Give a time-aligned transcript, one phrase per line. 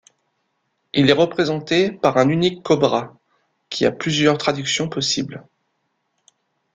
[0.93, 3.15] Il est représenté par un unique cobra,
[3.69, 5.45] qui a plusieurs traductions possibles.